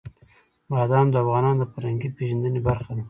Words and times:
بادام 0.71 1.07
د 1.11 1.15
افغانانو 1.23 1.59
د 1.61 1.63
فرهنګي 1.73 2.09
پیژندنې 2.17 2.59
برخه 2.67 2.91
ده. 2.97 2.99